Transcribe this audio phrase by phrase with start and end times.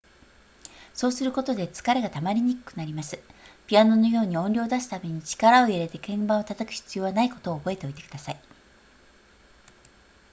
[0.95, 3.19] そうすることで疲れがたまりにくくなります
[3.67, 8.41] ピアノのように音量を出すために力を入れて鍵盤を叩く必要はないことを覚えておいてください